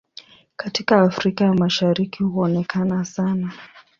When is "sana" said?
3.05-3.53